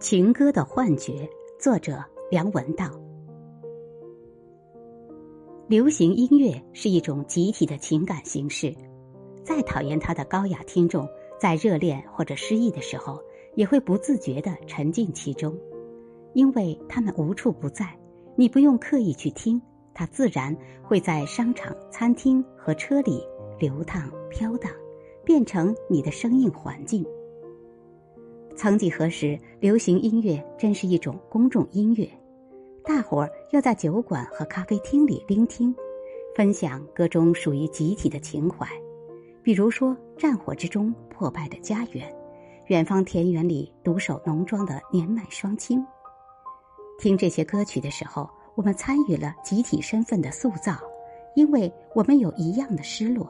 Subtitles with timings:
[0.00, 2.90] 情歌的幻觉，作者梁文道。
[5.68, 8.74] 流行音乐是一种集体的情感形式，
[9.44, 11.08] 再讨厌它的高雅听众，
[11.40, 13.22] 在热恋或者失意的时候，
[13.54, 15.56] 也会不自觉的沉浸其中，
[16.34, 17.96] 因为他们无处不在，
[18.36, 19.62] 你不用刻意去听，
[19.94, 23.22] 它自然会在商场、餐厅和车里
[23.60, 24.70] 流淌飘荡，
[25.24, 27.06] 变成你的声音环境。
[28.56, 32.08] 曾几何时，流行音乐真是一种公众音乐，
[32.84, 35.74] 大伙儿要在酒馆和咖啡厅里聆听，
[36.36, 38.66] 分享歌中属于集体的情怀。
[39.42, 42.10] 比如说，战火之中破败的家园，
[42.68, 45.84] 远方田园里独守农庄的年迈双亲。
[46.98, 50.78] 听这些歌曲的时候，我们参与了集体身份的塑造，
[51.34, 53.28] 因为我们有一样的失落。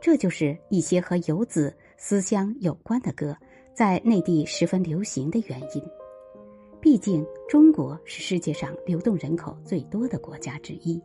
[0.00, 3.36] 这就是一些和游子思乡有关的歌。
[3.74, 5.82] 在内地十分流行的原因，
[6.80, 11.02] 毕竟中国是世界上流动人口最多的国家之一。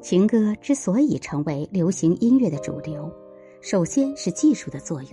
[0.00, 3.08] 情歌之所以成为流行音乐的主流，
[3.60, 5.12] 首先是技术的作用。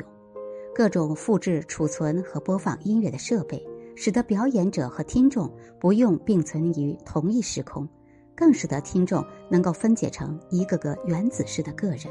[0.74, 3.64] 各种复制、储存和播放音乐的设备，
[3.96, 5.48] 使得表演者和听众
[5.80, 7.88] 不用并存于同一时空，
[8.36, 12.08] 更使得听众能够分解成一个个原子式的个人。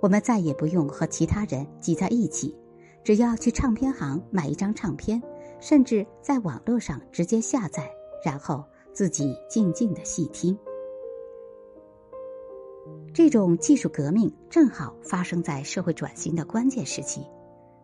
[0.00, 2.56] 我们再也不用和其他人挤在一起，
[3.02, 5.20] 只要去唱片行买一张唱片，
[5.60, 7.90] 甚至在网络上直接下载，
[8.24, 10.56] 然后自己静静的细听。
[13.14, 17.22] 这种技术革命正好发生在社会转型的关键时期，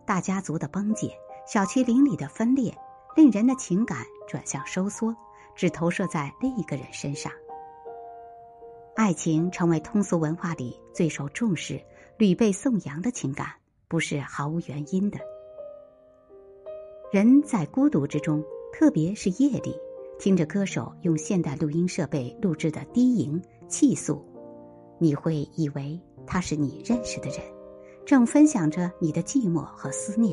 [0.06, 1.10] 大家族的崩解，
[1.46, 2.72] 小区邻里的分裂，
[3.16, 5.16] 令人的情感转向收缩，
[5.56, 7.32] 只投射在另一个人身上。
[8.94, 11.82] 爱情成为通俗文化里最受重视。
[12.22, 13.48] 屡被颂扬的情感
[13.88, 15.18] 不是毫无原因的。
[17.10, 18.40] 人在孤独之中，
[18.72, 19.76] 特别是夜里，
[20.20, 24.24] 听着歌手用现代录音设备录制的低吟气诉，
[25.00, 27.40] 你会以为他是你认识的人，
[28.06, 30.32] 正分享着你的寂寞和思念。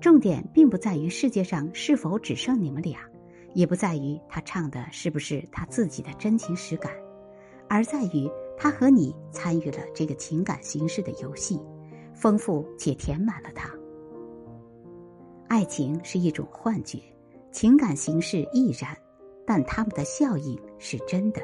[0.00, 3.08] 重点并不在于世界上是否只剩你们俩，
[3.54, 6.92] 也不在于他唱的是不是他自己的真情实感，
[7.68, 8.28] 而在于。
[8.62, 11.60] 他和你参与了这个情感形式的游戏，
[12.14, 13.68] 丰富且填满了它。
[15.48, 17.00] 爱情是一种幻觉，
[17.50, 18.96] 情感形式亦然，
[19.44, 21.42] 但它们的效应是真的。